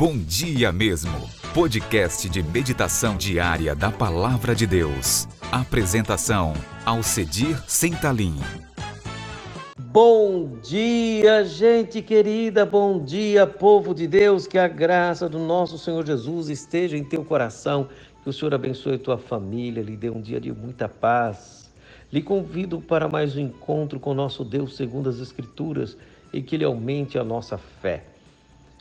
[0.00, 1.12] Bom Dia Mesmo,
[1.52, 5.28] podcast de meditação diária da Palavra de Deus.
[5.52, 6.54] Apresentação,
[6.86, 8.34] Alcedir Sentalim.
[9.78, 16.06] Bom dia, gente querida, bom dia, povo de Deus, que a graça do nosso Senhor
[16.06, 17.86] Jesus esteja em teu coração,
[18.22, 21.70] que o Senhor abençoe tua família, lhe dê um dia de muita paz.
[22.10, 25.94] Lhe convido para mais um encontro com nosso Deus segundo as Escrituras
[26.32, 28.02] e que Ele aumente a nossa fé.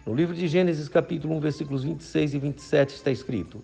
[0.10, 3.62] No livro de Gênesis, capítulo 1, versículos 26 e 27, está escrito: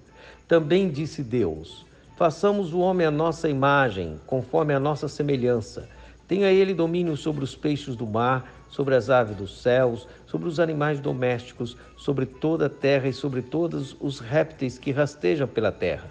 [0.47, 5.89] Também disse Deus: Façamos o homem à nossa imagem, conforme a nossa semelhança.
[6.27, 10.59] Tenha ele domínio sobre os peixes do mar, sobre as aves dos céus, sobre os
[10.59, 16.07] animais domésticos, sobre toda a terra e sobre todos os répteis que rastejam pela terra.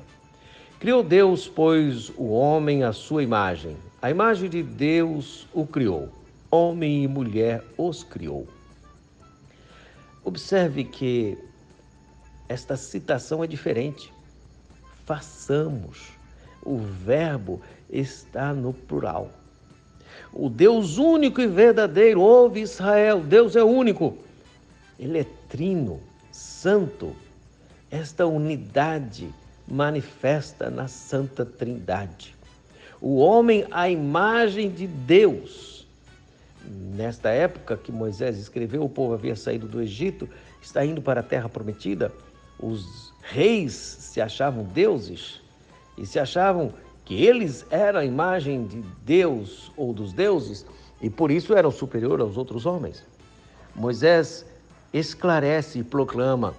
[0.81, 3.77] Criou Deus, pois, o homem à sua imagem.
[4.03, 6.09] A imagem de Deus o criou.
[6.51, 8.49] Homem e mulher os criou.
[10.25, 11.37] Observe que
[12.49, 14.13] esta citação é diferente.
[15.05, 16.13] Façamos.
[16.65, 19.31] O verbo está no plural.
[20.33, 24.17] O Deus único e verdadeiro, ouve Israel, Deus é único.
[24.99, 26.01] Ele é trino,
[26.33, 27.15] santo.
[27.91, 29.29] Esta unidade
[29.69, 32.35] manifesta na Santa Trindade.
[33.01, 35.74] O homem, a imagem de Deus
[36.67, 40.29] Nesta época que Moisés escreveu, o povo havia saído do Egito,
[40.63, 42.13] está indo para a terra prometida.
[42.59, 45.41] Os reis se achavam deuses
[45.99, 46.73] e se achavam
[47.05, 50.65] que eles eram a imagem de Deus ou dos deuses
[51.03, 53.05] e por isso eram superior aos outros homens.
[53.75, 54.47] Moisés
[54.93, 56.55] esclarece e proclama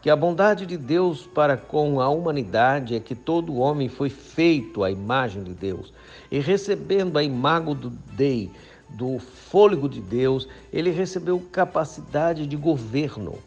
[0.00, 4.82] que a bondade de Deus para com a humanidade é que todo homem foi feito
[4.82, 5.92] à imagem de Deus
[6.30, 8.50] e recebendo a imago do Dei,
[8.94, 13.38] do fôlego de Deus, ele recebeu capacidade de governo,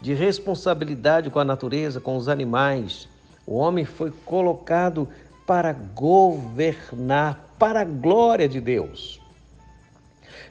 [0.00, 3.08] de responsabilidade com a natureza, com os animais.
[3.46, 5.08] O homem foi colocado
[5.46, 9.20] para governar para a glória de Deus.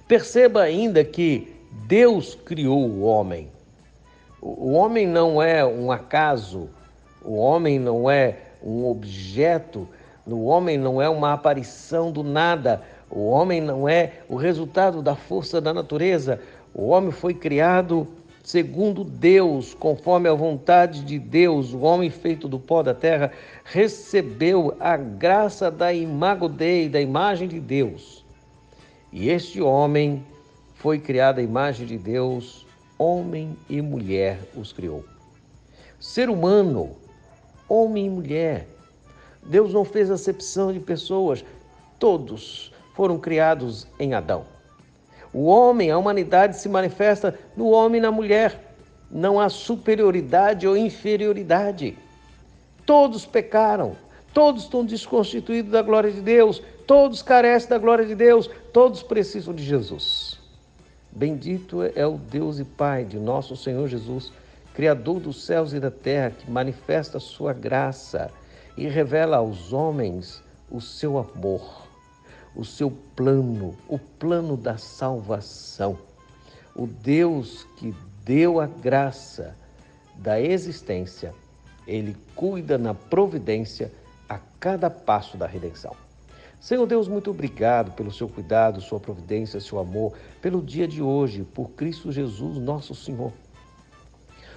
[0.08, 1.56] Perceba ainda que
[1.88, 3.50] Deus criou o homem.
[4.42, 6.70] O homem não é um acaso,
[7.24, 9.88] o homem não é um objeto,
[10.26, 15.16] o homem não é uma aparição do nada, o homem não é o resultado da
[15.16, 16.40] força da natureza.
[16.74, 18.08] O homem foi criado
[18.44, 21.74] segundo Deus, conforme a vontade de Deus.
[21.74, 23.32] O homem feito do pó da terra
[23.64, 28.26] recebeu a graça da imago Dei, da imagem de Deus.
[29.12, 30.26] E este homem
[30.74, 32.66] foi criado à imagem de Deus,
[32.98, 35.06] homem e mulher os criou.
[36.00, 36.98] Ser humano,
[37.70, 38.68] homem e mulher.
[39.46, 41.46] Deus não fez acepção de pessoas,
[42.00, 44.46] todos foram criados em Adão.
[45.34, 48.76] O homem, a humanidade se manifesta no homem e na mulher.
[49.10, 51.98] Não há superioridade ou inferioridade.
[52.86, 53.96] Todos pecaram,
[54.34, 59.54] todos estão desconstituídos da glória de Deus, todos carecem da glória de Deus, todos precisam
[59.54, 60.40] de Jesus.
[61.12, 64.32] Bendito é o Deus e Pai de nosso Senhor Jesus,
[64.74, 68.32] Criador dos céus e da terra, que manifesta a sua graça
[68.76, 71.93] e revela aos homens o seu amor
[72.56, 75.98] o seu plano, o plano da salvação.
[76.76, 77.94] O Deus que
[78.24, 79.56] deu a graça
[80.16, 81.34] da existência,
[81.88, 83.92] ele cuida na providência
[84.30, 85.96] a cada passo da redenção.
[86.60, 91.44] Senhor Deus, muito obrigado pelo seu cuidado, sua providência, seu amor, pelo dia de hoje,
[91.44, 93.34] por Cristo Jesus, nosso Senhor.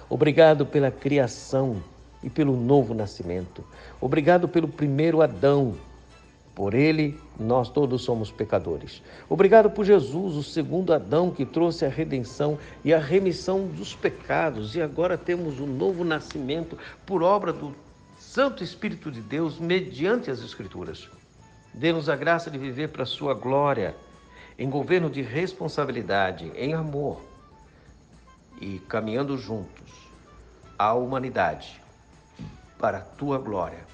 [0.09, 1.83] Obrigado pela criação
[2.23, 3.61] e pelo novo nascimento.
[3.99, 5.75] Obrigado pelo primeiro Adão,
[6.57, 9.03] por ele, nós todos somos pecadores.
[9.29, 14.75] Obrigado por Jesus, o segundo Adão, que trouxe a redenção e a remissão dos pecados.
[14.75, 16.75] E agora temos um novo nascimento
[17.05, 17.75] por obra do
[18.17, 21.07] Santo Espírito de Deus, mediante as Escrituras.
[21.75, 23.95] Dê-nos a graça de viver para a Sua glória,
[24.57, 27.21] em governo de responsabilidade, em amor
[28.59, 29.93] e caminhando juntos
[30.75, 31.79] à humanidade
[32.79, 33.85] para a Tua glória,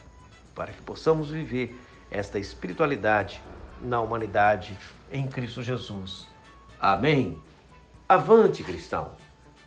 [0.55, 1.77] para que possamos viver
[2.09, 3.41] esta espiritualidade
[3.81, 4.77] na humanidade
[5.11, 6.27] em Cristo Jesus.
[6.79, 7.37] Amém.
[8.07, 9.11] Avante, cristão.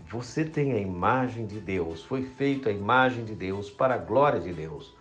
[0.09, 4.39] Você tem a imagem de Deus, foi feito a imagem de Deus para a glória
[4.39, 4.95] de Deus.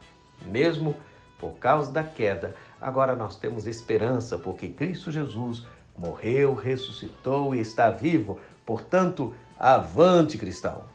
[0.45, 0.95] Mesmo
[1.39, 5.65] por causa da queda, agora nós temos esperança, porque Cristo Jesus
[5.97, 8.39] morreu, ressuscitou e está vivo.
[8.65, 10.83] Portanto, avante, cristão.